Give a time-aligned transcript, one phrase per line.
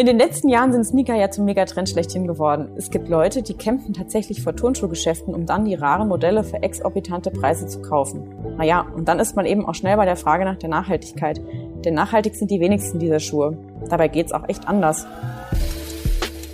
[0.00, 2.70] In den letzten Jahren sind Sneaker ja zum Megatrend schlechthin geworden.
[2.74, 7.30] Es gibt Leute, die kämpfen tatsächlich vor Turnschuhgeschäften, um dann die raren Modelle für exorbitante
[7.30, 8.34] Preise zu kaufen.
[8.56, 11.42] Naja, und dann ist man eben auch schnell bei der Frage nach der Nachhaltigkeit.
[11.84, 13.58] Denn nachhaltig sind die wenigsten dieser Schuhe.
[13.90, 15.06] Dabei geht's auch echt anders.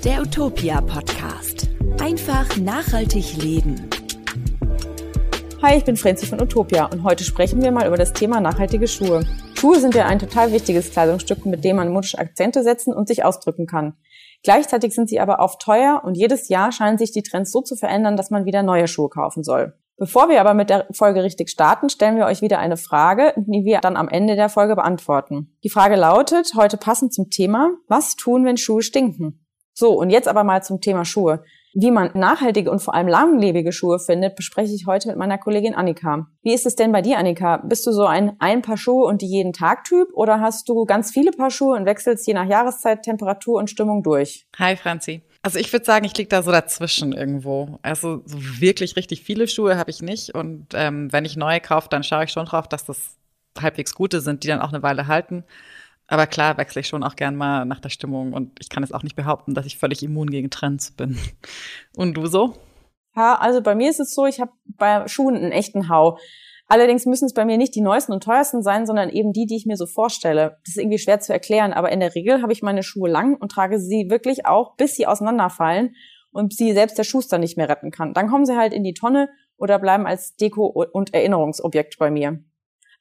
[0.02, 1.68] Der Utopia Podcast.
[2.02, 3.88] Einfach nachhaltig leben.
[5.62, 8.88] Hi, ich bin Franzi von Utopia und heute sprechen wir mal über das Thema nachhaltige
[8.88, 9.20] Schuhe.
[9.56, 13.24] Schuhe sind ja ein total wichtiges Kleidungsstück, mit dem man modische Akzente setzen und sich
[13.24, 13.94] ausdrücken kann.
[14.42, 17.74] Gleichzeitig sind sie aber oft teuer und jedes Jahr scheinen sich die Trends so zu
[17.74, 19.72] verändern, dass man wieder neue Schuhe kaufen soll.
[19.96, 23.64] Bevor wir aber mit der Folge richtig starten, stellen wir euch wieder eine Frage, die
[23.64, 25.56] wir dann am Ende der Folge beantworten.
[25.64, 29.46] Die Frage lautet, heute passend zum Thema, was tun, wenn Schuhe stinken?
[29.72, 31.44] So, und jetzt aber mal zum Thema Schuhe.
[31.78, 35.74] Wie man nachhaltige und vor allem langlebige Schuhe findet, bespreche ich heute mit meiner Kollegin
[35.74, 36.26] Annika.
[36.42, 37.58] Wie ist es denn bei dir, Annika?
[37.58, 40.86] Bist du so ein ein Paar Schuhe und die jeden Tag Typ oder hast du
[40.86, 44.46] ganz viele Paar Schuhe und wechselst je nach Jahreszeit, Temperatur und Stimmung durch?
[44.58, 45.20] Hi Franzi.
[45.42, 47.78] Also ich würde sagen, ich liege da so dazwischen irgendwo.
[47.82, 51.90] Also so wirklich richtig viele Schuhe habe ich nicht und ähm, wenn ich neue kaufe,
[51.90, 53.18] dann schaue ich schon drauf, dass das
[53.60, 55.44] halbwegs gute sind, die dann auch eine Weile halten.
[56.08, 58.94] Aber klar wechsle ich schon auch gern mal nach der Stimmung und ich kann jetzt
[58.94, 61.18] auch nicht behaupten, dass ich völlig immun gegen Trends bin.
[61.96, 62.54] Und du so?
[63.16, 66.18] Ja, also bei mir ist es so, ich habe bei Schuhen einen echten Hau.
[66.68, 69.56] Allerdings müssen es bei mir nicht die neuesten und teuersten sein, sondern eben die, die
[69.56, 70.58] ich mir so vorstelle.
[70.64, 73.36] Das ist irgendwie schwer zu erklären, aber in der Regel habe ich meine Schuhe lang
[73.36, 75.94] und trage sie wirklich auch, bis sie auseinanderfallen
[76.32, 78.14] und sie selbst der Schuster nicht mehr retten kann.
[78.14, 82.40] Dann kommen sie halt in die Tonne oder bleiben als Deko- und Erinnerungsobjekt bei mir.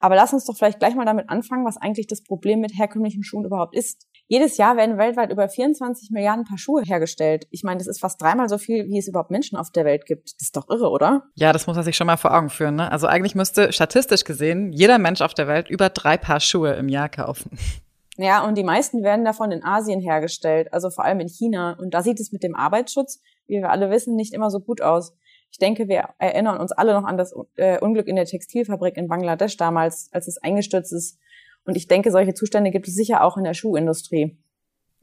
[0.00, 3.22] Aber lass uns doch vielleicht gleich mal damit anfangen, was eigentlich das Problem mit herkömmlichen
[3.22, 4.06] Schuhen überhaupt ist.
[4.28, 7.46] Jedes Jahr werden weltweit über 24 Milliarden Paar Schuhe hergestellt.
[7.50, 10.04] Ich meine, das ist fast dreimal so viel, wie es überhaupt Menschen auf der Welt
[10.06, 10.34] gibt.
[10.38, 11.24] Das ist doch irre, oder?
[11.34, 12.76] Ja, das muss man sich schon mal vor Augen führen.
[12.76, 12.90] Ne?
[12.90, 16.88] Also eigentlich müsste statistisch gesehen jeder Mensch auf der Welt über drei Paar Schuhe im
[16.88, 17.50] Jahr kaufen.
[18.18, 21.76] Ja, und die meisten werden davon in Asien hergestellt, also vor allem in China.
[21.78, 24.80] Und da sieht es mit dem Arbeitsschutz, wie wir alle wissen, nicht immer so gut
[24.80, 25.12] aus.
[25.50, 29.08] Ich denke, wir erinnern uns alle noch an das äh, Unglück in der Textilfabrik in
[29.08, 31.18] Bangladesch damals, als es eingestürzt ist.
[31.64, 34.36] Und ich denke, solche Zustände gibt es sicher auch in der Schuhindustrie.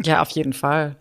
[0.02, 0.96] Ja, auf jeden Fall.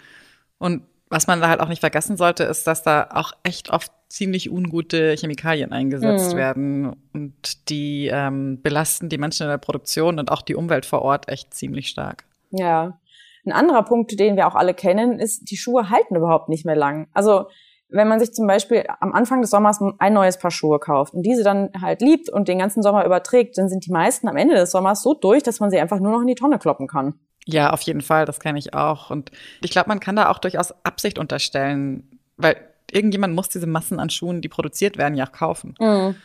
[0.58, 3.92] Und was man da halt auch nicht vergessen sollte, ist, dass da auch echt oft
[4.08, 6.36] ziemlich ungute Chemikalien eingesetzt mhm.
[6.36, 11.02] werden und die ähm, belasten die Menschen in der Produktion und auch die Umwelt vor
[11.02, 12.24] Ort echt ziemlich stark.
[12.50, 12.98] Ja.
[13.44, 16.76] Ein anderer Punkt, den wir auch alle kennen, ist, die Schuhe halten überhaupt nicht mehr
[16.76, 17.08] lang.
[17.12, 17.46] Also
[17.92, 21.22] wenn man sich zum Beispiel am Anfang des Sommers ein neues Paar Schuhe kauft und
[21.22, 24.54] diese dann halt liebt und den ganzen Sommer überträgt, dann sind die meisten am Ende
[24.54, 27.14] des Sommers so durch, dass man sie einfach nur noch in die Tonne kloppen kann.
[27.46, 29.10] Ja, auf jeden Fall, das kenne ich auch.
[29.10, 29.30] Und
[29.62, 32.56] ich glaube, man kann da auch durchaus Absicht unterstellen, weil
[32.90, 35.74] irgendjemand muss diese Massen an Schuhen, die produziert werden, ja auch kaufen.
[35.78, 36.16] Mhm.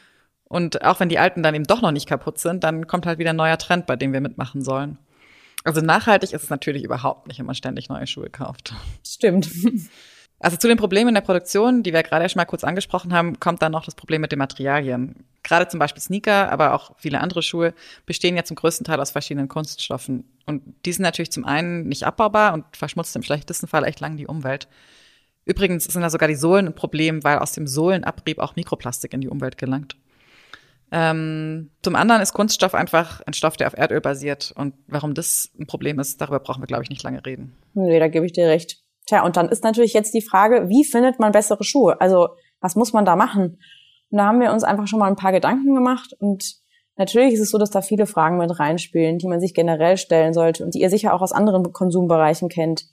[0.45, 3.19] Und auch wenn die alten dann eben doch noch nicht kaputt sind, dann kommt halt
[3.19, 4.97] wieder ein neuer Trend, bei dem wir mitmachen sollen.
[5.63, 8.73] Also nachhaltig ist es natürlich überhaupt nicht, wenn man ständig neue Schuhe kauft.
[9.05, 9.49] Stimmt.
[10.39, 13.39] Also zu den Problemen in der Produktion, die wir gerade schon mal kurz angesprochen haben,
[13.39, 15.25] kommt dann noch das Problem mit den Materialien.
[15.43, 17.73] Gerade zum Beispiel Sneaker, aber auch viele andere Schuhe
[18.05, 20.25] bestehen ja zum größten Teil aus verschiedenen Kunststoffen.
[20.45, 24.17] Und die sind natürlich zum einen nicht abbaubar und verschmutzen im schlechtesten Fall echt lang
[24.17, 24.67] die Umwelt.
[25.45, 29.21] Übrigens sind da sogar die Sohlen ein Problem, weil aus dem Sohlenabrieb auch Mikroplastik in
[29.21, 29.95] die Umwelt gelangt.
[30.91, 34.53] Ähm, zum anderen ist Kunststoff einfach ein Stoff, der auf Erdöl basiert.
[34.55, 37.55] Und warum das ein Problem ist, darüber brauchen wir, glaube ich, nicht lange reden.
[37.73, 38.86] Nee, da gebe ich dir recht.
[39.07, 41.99] Tja, und dann ist natürlich jetzt die Frage, wie findet man bessere Schuhe?
[42.01, 42.29] Also,
[42.59, 43.59] was muss man da machen?
[44.11, 46.55] Und da haben wir uns einfach schon mal ein paar Gedanken gemacht und
[46.97, 50.33] natürlich ist es so, dass da viele Fragen mit reinspielen, die man sich generell stellen
[50.33, 52.85] sollte und die ihr sicher auch aus anderen Konsumbereichen kennt.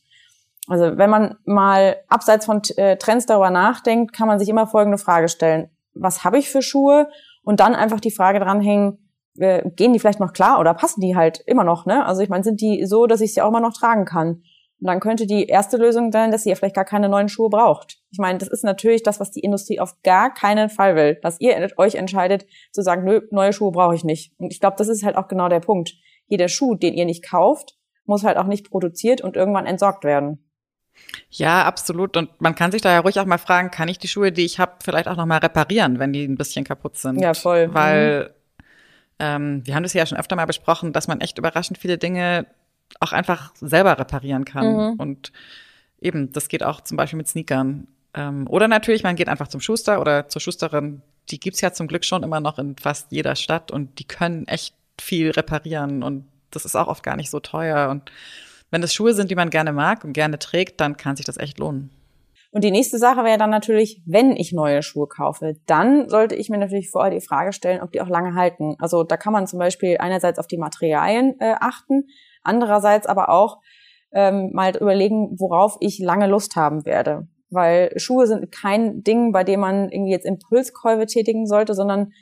[0.68, 4.98] Also, wenn man mal abseits von äh, Trends darüber nachdenkt, kann man sich immer folgende
[4.98, 5.68] Frage stellen.
[5.94, 7.08] Was habe ich für Schuhe?
[7.42, 11.16] Und dann einfach die Frage dranhängen, äh, gehen die vielleicht noch klar oder passen die
[11.16, 12.06] halt immer noch, ne?
[12.06, 14.42] Also ich meine, sind die so, dass ich sie auch immer noch tragen kann?
[14.80, 17.98] Und dann könnte die erste Lösung sein, dass ihr vielleicht gar keine neuen Schuhe braucht.
[18.10, 21.40] Ich meine, das ist natürlich das, was die Industrie auf gar keinen Fall will, dass
[21.40, 24.32] ihr euch entscheidet zu sagen, nö, neue Schuhe brauche ich nicht.
[24.38, 25.94] Und ich glaube, das ist halt auch genau der Punkt.
[26.26, 30.44] Jeder Schuh, den ihr nicht kauft, muss halt auch nicht produziert und irgendwann entsorgt werden.
[31.30, 32.16] Ja, absolut.
[32.16, 34.44] Und man kann sich da ja ruhig auch mal fragen, kann ich die Schuhe, die
[34.44, 37.20] ich habe, vielleicht auch noch mal reparieren, wenn die ein bisschen kaputt sind?
[37.20, 37.72] Ja, voll.
[37.74, 38.64] Weil mhm.
[39.18, 42.46] ähm, wir haben das ja schon öfter mal besprochen, dass man echt überraschend viele Dinge
[43.00, 44.92] auch einfach selber reparieren kann.
[44.92, 44.92] Mhm.
[44.98, 45.32] Und
[46.00, 47.86] eben, das geht auch zum Beispiel mit Sneakern.
[48.14, 51.02] Ähm, oder natürlich, man geht einfach zum Schuster oder zur Schusterin.
[51.30, 54.46] Die gibt's ja zum Glück schon immer noch in fast jeder Stadt und die können
[54.46, 57.90] echt viel reparieren und das ist auch oft gar nicht so teuer.
[57.90, 58.10] Und
[58.70, 61.38] wenn es Schuhe sind, die man gerne mag und gerne trägt, dann kann sich das
[61.38, 61.90] echt lohnen.
[62.54, 66.50] Und die nächste Sache wäre dann natürlich, wenn ich neue Schuhe kaufe, dann sollte ich
[66.50, 68.76] mir natürlich vorher die Frage stellen, ob die auch lange halten.
[68.78, 72.04] Also da kann man zum Beispiel einerseits auf die Materialien äh, achten,
[72.44, 73.58] Andererseits aber auch,
[74.14, 77.26] ähm, mal überlegen, worauf ich lange Lust haben werde.
[77.50, 82.12] Weil Schuhe sind kein Ding, bei dem man irgendwie jetzt Impulskäufe tätigen sollte, sondern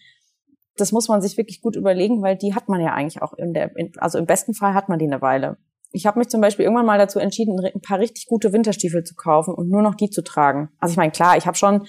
[0.77, 3.53] das muss man sich wirklich gut überlegen, weil die hat man ja eigentlich auch in
[3.53, 5.59] der, in, also im besten Fall hat man die eine Weile.
[5.93, 9.15] Ich habe mich zum Beispiel irgendwann mal dazu entschieden, ein paar richtig gute Winterstiefel zu
[9.15, 10.71] kaufen und nur noch die zu tragen.
[10.79, 11.87] Also ich meine, klar, ich habe schon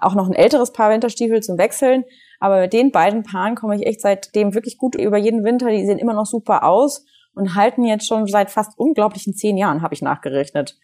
[0.00, 2.04] auch noch ein älteres Paar Winterstiefel zum Wechseln,
[2.38, 5.70] aber mit den beiden Paaren komme ich echt seitdem wirklich gut über jeden Winter.
[5.70, 7.06] Die sehen immer noch super aus
[7.36, 10.76] und halten jetzt schon seit fast unglaublichen zehn Jahren, habe ich nachgerechnet.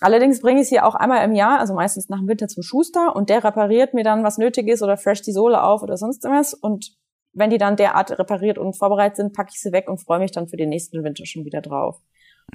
[0.00, 3.14] Allerdings bringe ich sie auch einmal im Jahr, also meistens nach dem Winter zum Schuster
[3.14, 6.24] und der repariert mir dann, was nötig ist oder fresh die Sohle auf oder sonst
[6.24, 6.54] was.
[6.54, 6.96] Und
[7.32, 10.32] wenn die dann derart repariert und vorbereitet sind, packe ich sie weg und freue mich
[10.32, 12.00] dann für den nächsten Winter schon wieder drauf.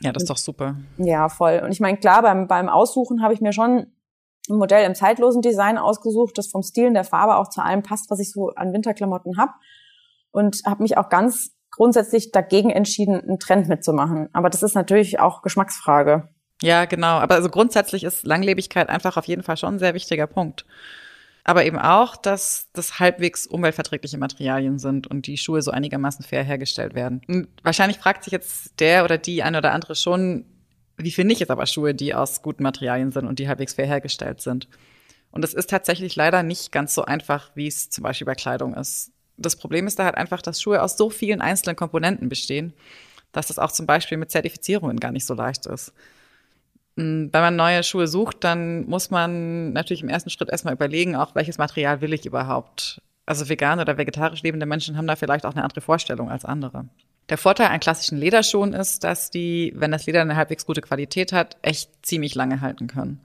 [0.01, 0.75] Ja, das ist doch super.
[0.97, 1.62] Ja, voll.
[1.63, 3.88] Und ich meine, klar, beim, beim Aussuchen habe ich mir schon
[4.50, 7.81] ein Modell im zeitlosen Design ausgesucht, das vom Stil und der Farbe auch zu allem
[7.81, 9.51] passt, was ich so an Winterklamotten habe.
[10.31, 14.29] Und habe mich auch ganz grundsätzlich dagegen entschieden, einen Trend mitzumachen.
[14.33, 16.27] Aber das ist natürlich auch Geschmacksfrage.
[16.62, 17.19] Ja, genau.
[17.19, 20.65] Aber also grundsätzlich ist Langlebigkeit einfach auf jeden Fall schon ein sehr wichtiger Punkt.
[21.44, 26.44] Aber eben auch, dass das halbwegs umweltverträgliche Materialien sind und die Schuhe so einigermaßen fair
[26.44, 27.21] hergestellt werden.
[27.27, 30.45] Und wahrscheinlich fragt sich jetzt der oder die eine oder andere schon,
[30.97, 33.85] wie finde ich jetzt aber Schuhe, die aus guten Materialien sind und die halbwegs fair
[33.85, 34.68] hergestellt sind?
[35.30, 38.73] Und es ist tatsächlich leider nicht ganz so einfach, wie es zum Beispiel bei Kleidung
[38.73, 42.74] ist das Problem ist da halt einfach, dass Schuhe aus so vielen einzelnen Komponenten bestehen,
[43.31, 45.94] dass das auch zum Beispiel mit Zertifizierungen gar nicht so leicht ist.
[46.98, 51.16] Hm, wenn man neue Schuhe sucht, dann muss man natürlich im ersten Schritt erstmal überlegen,
[51.16, 53.01] auch welches Material will ich überhaupt.
[53.25, 56.86] Also vegan oder vegetarisch lebende Menschen haben da vielleicht auch eine andere Vorstellung als andere.
[57.30, 61.33] Der Vorteil an klassischen Lederschuhen ist, dass die, wenn das Leder eine halbwegs gute Qualität
[61.33, 63.19] hat, echt ziemlich lange halten können.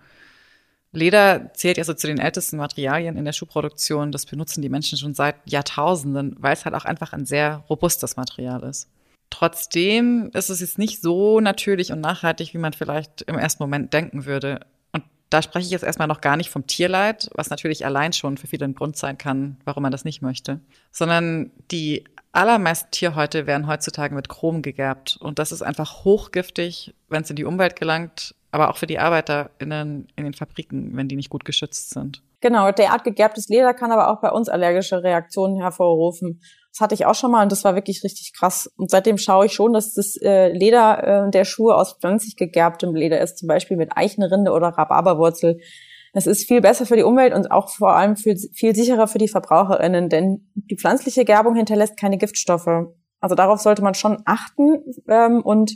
[0.92, 4.12] Leder zählt ja so zu den ältesten Materialien in der Schuhproduktion.
[4.12, 8.16] Das benutzen die Menschen schon seit Jahrtausenden, weil es halt auch einfach ein sehr robustes
[8.16, 8.88] Material ist.
[9.30, 13.94] Trotzdem ist es jetzt nicht so natürlich und nachhaltig, wie man vielleicht im ersten Moment
[13.94, 14.66] denken würde.
[14.92, 18.36] Und da spreche ich jetzt erstmal noch gar nicht vom Tierleid, was natürlich allein schon
[18.36, 20.60] für viele ein Grund sein kann, warum man das nicht möchte,
[20.90, 25.16] sondern die allermeisten Tierhäute werden heutzutage mit Chrom gegerbt.
[25.18, 28.98] Und das ist einfach hochgiftig, wenn es in die Umwelt gelangt aber auch für die
[28.98, 32.22] ArbeiterInnen in den Fabriken, wenn die nicht gut geschützt sind.
[32.42, 36.40] Genau, derart gegerbtes Leder kann aber auch bei uns allergische Reaktionen hervorrufen.
[36.70, 38.70] Das hatte ich auch schon mal und das war wirklich richtig krass.
[38.76, 42.94] Und seitdem schaue ich schon, dass das äh, Leder äh, der Schuhe aus pflanzlich gegerbtem
[42.94, 45.58] Leder ist, zum Beispiel mit Eichenrinde oder Rhabarberwurzel.
[46.12, 49.18] Es ist viel besser für die Umwelt und auch vor allem viel, viel sicherer für
[49.18, 52.68] die VerbraucherInnen, denn die pflanzliche Gerbung hinterlässt keine Giftstoffe.
[53.20, 55.72] Also darauf sollte man schon achten ähm, und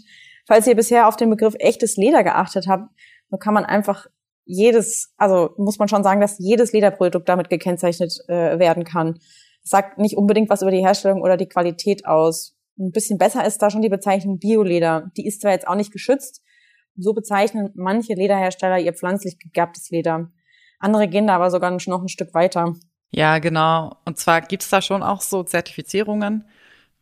[0.47, 2.91] falls ihr bisher auf den Begriff echtes Leder geachtet habt,
[3.31, 4.07] so kann man einfach
[4.45, 9.19] jedes, also muss man schon sagen, dass jedes Lederprodukt damit gekennzeichnet äh, werden kann.
[9.63, 12.57] Sagt nicht unbedingt was über die Herstellung oder die Qualität aus.
[12.79, 15.11] Ein bisschen besser ist da schon die Bezeichnung Bioleder.
[15.17, 16.43] Die ist zwar jetzt auch nicht geschützt,
[16.97, 20.31] so bezeichnen manche Lederhersteller ihr pflanzlich gegerbtes Leder.
[20.79, 22.75] Andere gehen da aber sogar noch ein Stück weiter.
[23.11, 23.97] Ja, genau.
[24.05, 26.45] Und zwar gibt's da schon auch so Zertifizierungen.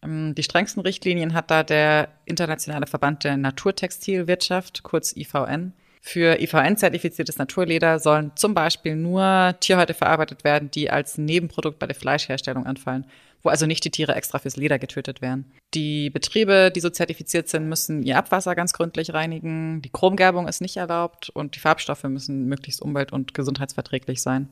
[0.05, 5.73] Ähm, die strengsten Richtlinien hat da der Internationale Verband der Naturtextilwirtschaft, kurz IVN.
[6.07, 11.97] Für IVN-zertifiziertes Naturleder sollen zum Beispiel nur Tierhäute verarbeitet werden, die als Nebenprodukt bei der
[11.97, 13.07] Fleischherstellung anfallen,
[13.43, 15.51] wo also nicht die Tiere extra fürs Leder getötet werden.
[15.73, 20.61] Die Betriebe, die so zertifiziert sind, müssen ihr Abwasser ganz gründlich reinigen, die Chromgerbung ist
[20.61, 24.51] nicht erlaubt und die Farbstoffe müssen möglichst umwelt- und gesundheitsverträglich sein.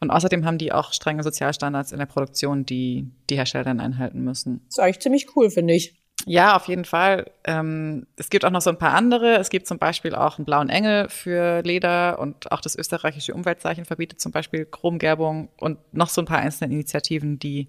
[0.00, 4.22] Und außerdem haben die auch strenge Sozialstandards in der Produktion, die die Hersteller dann einhalten
[4.22, 4.60] müssen.
[4.66, 5.94] Das ist eigentlich ziemlich cool, finde ich.
[6.26, 7.30] Ja, auf jeden Fall.
[7.44, 9.36] Ähm, es gibt auch noch so ein paar andere.
[9.36, 13.84] Es gibt zum Beispiel auch einen blauen Engel für Leder und auch das österreichische Umweltzeichen
[13.84, 17.68] verbietet zum Beispiel Chromgerbung und noch so ein paar einzelne Initiativen, die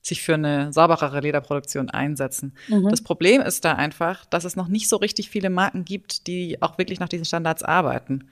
[0.00, 2.56] sich für eine sauberere Lederproduktion einsetzen.
[2.68, 2.88] Mhm.
[2.88, 6.60] Das Problem ist da einfach, dass es noch nicht so richtig viele Marken gibt, die
[6.60, 8.28] auch wirklich nach diesen Standards arbeiten.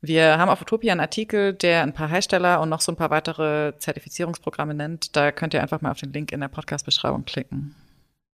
[0.00, 3.10] Wir haben auf Utopia einen Artikel, der ein paar Hersteller und noch so ein paar
[3.10, 5.16] weitere Zertifizierungsprogramme nennt.
[5.16, 7.74] Da könnt ihr einfach mal auf den Link in der Podcast-Beschreibung klicken.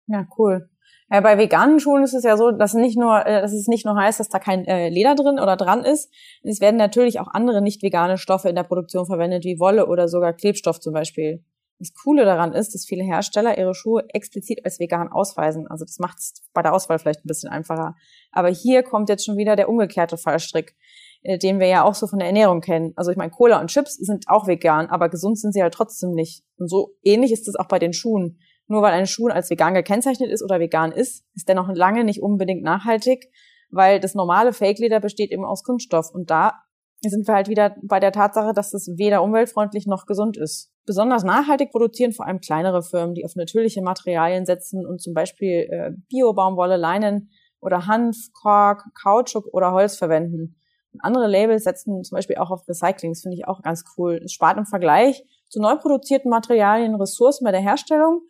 [0.07, 0.71] Ja, cool.
[1.13, 3.85] Ja, bei veganen Schuhen ist es ja so, dass nicht nur, äh, dass es nicht
[3.85, 6.11] nur heißt, dass da kein äh, Leder drin oder dran ist.
[6.43, 10.09] Es werden natürlich auch andere nicht vegane Stoffe in der Produktion verwendet, wie Wolle oder
[10.09, 11.45] sogar Klebstoff zum Beispiel.
[11.81, 15.67] Das Coole daran ist, dass viele Hersteller ihre Schuhe explizit als vegan ausweisen.
[15.67, 17.97] Also das macht es bei der Auswahl vielleicht ein bisschen einfacher.
[18.33, 20.77] Aber hier kommt jetzt schon wieder der umgekehrte Fallstrick.
[21.23, 22.95] Äh, den wir ja auch so von der Ernährung kennen.
[22.97, 26.13] Also ich meine, Cola und Chips sind auch vegan, aber gesund sind sie halt trotzdem
[26.13, 26.45] nicht.
[26.57, 28.39] Und so ähnlich ist es auch bei den Schuhen.
[28.69, 32.05] Nur weil ein Schuh als vegan gekennzeichnet ist oder vegan ist, ist der noch lange
[32.05, 33.31] nicht unbedingt nachhaltig,
[33.71, 36.11] weil das normale Fake-Leder besteht eben aus Kunststoff.
[36.11, 36.55] Und da
[37.03, 40.73] sind wir halt wieder bei der Tatsache, dass es weder umweltfreundlich noch gesund ist.
[40.87, 45.69] Besonders nachhaltig produzieren vor allem kleinere Firmen, die auf natürliche Materialien setzen und zum Beispiel
[45.71, 50.57] äh, Bio-Baumwolle, Leinen oder Hanf, Kork, Kautschuk oder Holz verwenden.
[50.99, 53.13] Andere Labels setzen zum Beispiel auch auf Recycling.
[53.13, 54.21] Das finde ich auch ganz cool.
[54.25, 58.23] Es spart im Vergleich zu neu produzierten Materialien Ressourcen bei der Herstellung.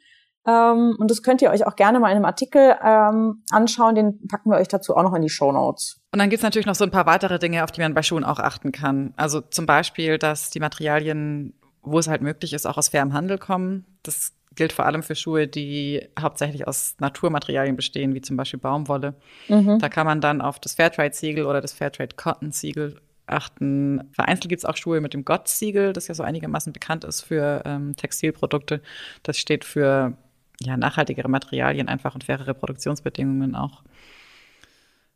[0.47, 3.95] Ähm, und das könnt ihr euch auch gerne mal in einem Artikel ähm, anschauen.
[3.95, 6.00] Den packen wir euch dazu auch noch in die Show Notes.
[6.12, 8.25] Und dann gibt's natürlich noch so ein paar weitere Dinge, auf die man bei Schuhen
[8.25, 9.12] auch achten kann.
[9.17, 13.38] Also zum Beispiel, dass die Materialien, wo es halt möglich ist, auch aus fairem Handel
[13.38, 13.87] kommen.
[14.02, 19.14] Das gilt vor allem für Schuhe, die hauptsächlich aus Naturmaterialien bestehen, wie zum Beispiel Baumwolle.
[19.49, 19.78] Mhm.
[19.78, 24.09] Da kann man dann auf das Fairtrade-Siegel oder das Fairtrade-Cotton-Siegel achten.
[24.12, 27.62] Vereinzelt gibt es auch Schuhe mit dem Gott-Siegel, das ja so einigermaßen bekannt ist für
[27.64, 28.83] ähm, Textilprodukte.
[29.23, 30.16] Das steht für
[30.61, 33.83] ja, nachhaltigere Materialien einfach und fairere Produktionsbedingungen auch.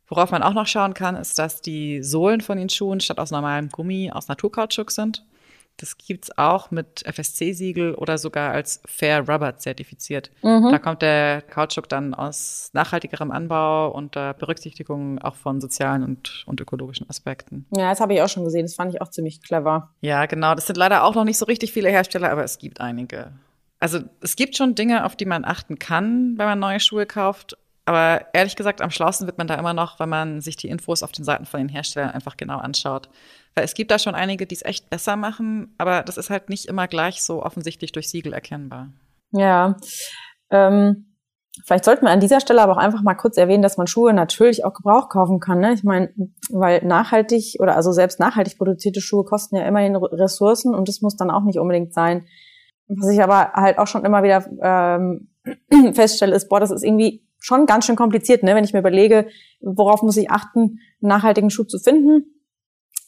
[0.07, 3.31] Worauf man auch noch schauen kann, ist, dass die Sohlen von den Schuhen statt aus
[3.31, 5.25] normalem Gummi aus Naturkautschuk sind.
[5.77, 10.31] Das gibt's auch mit FSC-Siegel oder sogar als Fair Rubber zertifiziert.
[10.41, 10.69] Mhm.
[10.71, 16.61] Da kommt der Kautschuk dann aus nachhaltigerem Anbau unter Berücksichtigung auch von sozialen und, und
[16.61, 17.65] ökologischen Aspekten.
[17.75, 18.63] Ja, das habe ich auch schon gesehen.
[18.63, 19.89] Das fand ich auch ziemlich clever.
[20.01, 20.55] Ja, genau.
[20.55, 23.33] Das sind leider auch noch nicht so richtig viele Hersteller, aber es gibt einige.
[23.79, 27.57] Also es gibt schon Dinge, auf die man achten kann, wenn man neue Schuhe kauft.
[27.85, 31.03] Aber ehrlich gesagt, am schlausten wird man da immer noch, wenn man sich die Infos
[31.03, 33.09] auf den Seiten von den Herstellern einfach genau anschaut.
[33.53, 36.49] Weil es gibt da schon einige, die es echt besser machen, aber das ist halt
[36.49, 38.89] nicht immer gleich so offensichtlich durch Siegel erkennbar.
[39.31, 39.77] Ja.
[40.49, 41.15] Ähm,
[41.63, 44.13] vielleicht sollten wir an dieser Stelle aber auch einfach mal kurz erwähnen, dass man Schuhe
[44.13, 45.59] natürlich auch Gebrauch kaufen kann.
[45.59, 45.73] Ne?
[45.73, 46.11] Ich meine,
[46.49, 51.15] weil nachhaltig oder also selbst nachhaltig produzierte Schuhe kosten ja immerhin Ressourcen und das muss
[51.15, 52.25] dann auch nicht unbedingt sein.
[52.87, 55.29] Was ich aber halt auch schon immer wieder ähm,
[55.93, 58.55] feststelle, ist, boah, das ist irgendwie schon ganz schön kompliziert, ne?
[58.55, 59.27] wenn ich mir überlege,
[59.61, 62.41] worauf muss ich achten, einen nachhaltigen Schuh zu finden.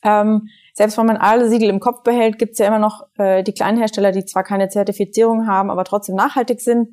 [0.04, 3.44] Ähm, selbst wenn man alle Siegel im Kopf behält, gibt es ja immer noch äh,
[3.44, 6.90] die kleinen Hersteller, die zwar keine Zertifizierung haben, aber trotzdem nachhaltig sind.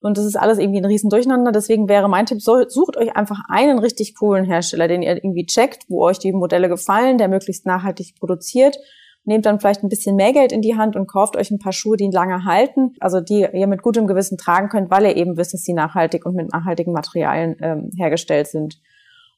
[0.00, 1.52] Und das ist alles irgendwie ein riesen Durcheinander.
[1.52, 5.46] Deswegen wäre mein Tipp, so, sucht euch einfach einen richtig coolen Hersteller, den ihr irgendwie
[5.46, 8.76] checkt, wo euch die Modelle gefallen, der möglichst nachhaltig produziert
[9.28, 11.72] nehmt dann vielleicht ein bisschen mehr Geld in die Hand und kauft euch ein paar
[11.72, 15.36] Schuhe, die lange halten, also die ihr mit gutem Gewissen tragen könnt, weil ihr eben
[15.36, 18.80] wisst, dass sie nachhaltig und mit nachhaltigen Materialien ähm, hergestellt sind.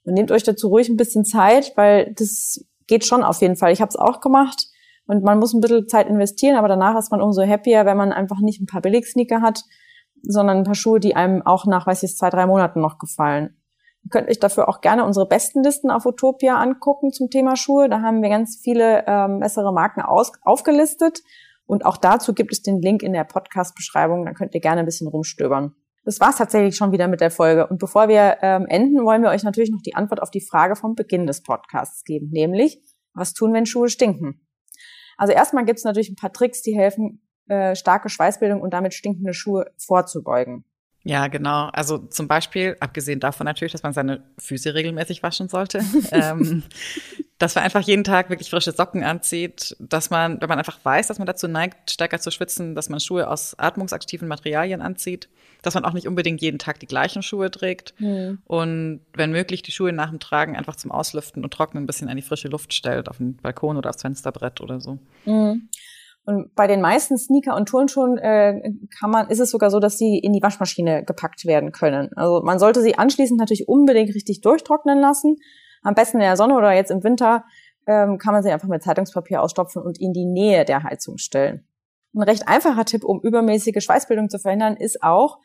[0.05, 3.73] Und nehmt euch dazu ruhig ein bisschen Zeit, weil das geht schon auf jeden Fall.
[3.73, 4.69] Ich habe es auch gemacht
[5.07, 8.13] und man muss ein bisschen Zeit investieren, aber danach ist man umso happier, wenn man
[8.13, 9.65] einfach nicht ein paar Billig-Sneaker hat,
[10.23, 13.60] sondern ein paar Schuhe, die einem auch nach, weiß ich, zwei, drei Monaten noch gefallen.
[14.05, 17.89] Ihr könnt euch dafür auch gerne unsere besten Listen auf Utopia angucken zum Thema Schuhe.
[17.89, 21.21] Da haben wir ganz viele ähm, bessere Marken aus aufgelistet.
[21.67, 24.25] Und auch dazu gibt es den Link in der Podcast-Beschreibung.
[24.25, 25.75] Da könnt ihr gerne ein bisschen rumstöbern.
[26.05, 27.67] Das war's tatsächlich schon wieder mit der Folge.
[27.67, 30.75] Und bevor wir ähm, enden, wollen wir euch natürlich noch die Antwort auf die Frage
[30.75, 34.47] vom Beginn des Podcasts geben, nämlich, was tun, wenn Schuhe stinken?
[35.17, 38.95] Also erstmal gibt es natürlich ein paar Tricks, die helfen, äh, starke Schweißbildung und damit
[38.95, 40.65] stinkende Schuhe vorzubeugen.
[41.03, 41.71] Ja, genau.
[41.73, 46.63] Also zum Beispiel, abgesehen davon natürlich, dass man seine Füße regelmäßig waschen sollte, ähm,
[47.39, 51.07] dass man einfach jeden Tag wirklich frische Socken anzieht, dass man, wenn man einfach weiß,
[51.07, 55.31] dass man dazu neigt, stärker zu schwitzen, dass man Schuhe aus atmungsaktiven Materialien anzieht,
[55.63, 58.39] dass man auch nicht unbedingt jeden Tag die gleichen Schuhe trägt mhm.
[58.45, 62.11] und wenn möglich die Schuhe nach dem Tragen einfach zum Auslüften und Trocknen ein bisschen
[62.11, 64.99] an die frische Luft stellt, auf den Balkon oder aufs Fensterbrett oder so.
[65.25, 65.69] Mhm.
[66.25, 69.99] Und bei den meisten Sneaker und Turnschuhen äh, kann man, ist es sogar so, dass
[69.99, 72.11] sie in die Waschmaschine gepackt werden können.
[72.15, 75.37] Also man sollte sie anschließend natürlich unbedingt richtig durchtrocknen lassen.
[75.83, 77.45] Am besten in der Sonne oder jetzt im Winter
[77.87, 81.67] ähm, kann man sie einfach mit Zeitungspapier ausstopfen und in die Nähe der Heizung stellen.
[82.15, 85.39] Ein recht einfacher Tipp, um übermäßige Schweißbildung zu verhindern, ist auch,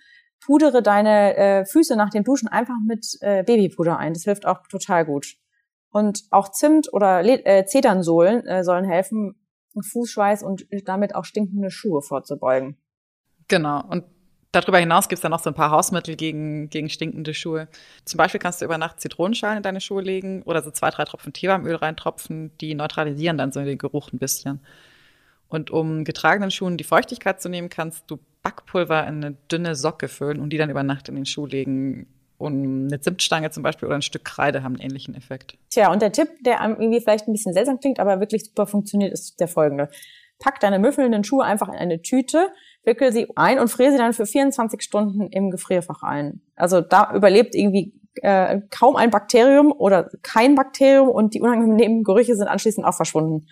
[0.44, 4.14] pudere deine äh, Füße nach dem Duschen einfach mit äh, Babypuder ein.
[4.14, 5.36] Das hilft auch total gut.
[5.92, 9.36] Und auch Zimt oder äh, Zedernsohlen äh, sollen helfen,
[9.84, 12.78] Fußschweiß und damit auch stinkende Schuhe vorzubeugen.
[13.48, 13.84] Genau.
[13.88, 14.06] Und
[14.52, 17.68] darüber hinaus gibt es dann noch so ein paar Hausmittel gegen, gegen stinkende Schuhe.
[18.06, 21.06] Zum Beispiel kannst du über Nacht Zitronenschalen in deine Schuhe legen oder so zwei, drei
[21.06, 22.52] Tropfen Teebaumöl reintropfen.
[22.60, 24.62] Die neutralisieren dann so den Geruch ein bisschen.
[25.48, 30.08] Und um getragenen Schuhen die Feuchtigkeit zu nehmen, kannst du Backpulver in eine dünne Socke
[30.08, 32.08] füllen und die dann über Nacht in den Schuh legen.
[32.38, 35.58] Und eine Zimtstange zum Beispiel oder ein Stück Kreide haben einen ähnlichen Effekt.
[35.70, 39.14] Tja, und der Tipp, der irgendwie vielleicht ein bisschen seltsam klingt, aber wirklich super funktioniert,
[39.14, 39.90] ist der folgende.
[40.40, 42.50] Pack deine müffelnden Schuhe einfach in eine Tüte,
[42.84, 46.42] wickel sie ein und friere sie dann für 24 Stunden im Gefrierfach ein.
[46.56, 52.36] Also da überlebt irgendwie äh, kaum ein Bakterium oder kein Bakterium und die unangenehmen Gerüche
[52.36, 53.48] sind anschließend auch verschwunden.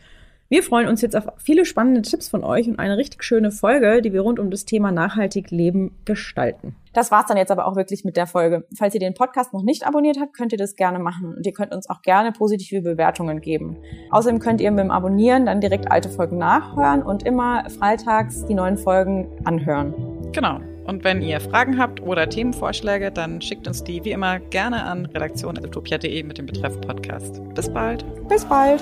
[0.49, 4.01] Wir freuen uns jetzt auf viele spannende Tipps von euch und eine richtig schöne Folge,
[4.01, 6.75] die wir rund um das Thema nachhaltig Leben gestalten.
[6.93, 8.65] Das war's dann jetzt aber auch wirklich mit der Folge.
[8.75, 11.51] Falls ihr den Podcast noch nicht abonniert habt, könnt ihr das gerne machen und ihr
[11.51, 13.75] könnt uns auch gerne positive Bewertungen geben.
[14.09, 18.53] Außerdem könnt ihr mit dem Abonnieren dann direkt alte Folgen nachhören und immer freitags die
[18.53, 19.93] neuen Folgen anhören.
[20.31, 20.61] Genau.
[20.85, 25.05] Und wenn ihr Fragen habt oder Themenvorschläge, dann schickt uns die wie immer gerne an
[25.07, 27.41] redaktion.utopia.de mit dem Betreff Podcast.
[27.53, 28.05] Bis bald.
[28.29, 28.81] Bis bald.